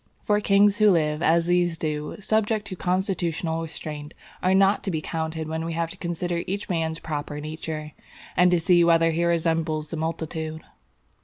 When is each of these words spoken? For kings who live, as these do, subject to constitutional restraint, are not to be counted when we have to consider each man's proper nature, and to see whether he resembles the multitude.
For 0.23 0.41
kings 0.41 0.79
who 0.79 0.89
live, 0.89 1.21
as 1.21 1.45
these 1.45 1.77
do, 1.77 2.15
subject 2.19 2.65
to 2.65 2.75
constitutional 2.75 3.61
restraint, 3.61 4.15
are 4.41 4.55
not 4.55 4.83
to 4.83 4.89
be 4.89 4.99
counted 4.99 5.47
when 5.47 5.63
we 5.63 5.73
have 5.73 5.91
to 5.91 5.97
consider 5.97 6.41
each 6.47 6.69
man's 6.69 6.97
proper 6.97 7.39
nature, 7.39 7.91
and 8.35 8.49
to 8.49 8.59
see 8.59 8.83
whether 8.83 9.11
he 9.11 9.23
resembles 9.23 9.91
the 9.91 9.97
multitude. 9.97 10.63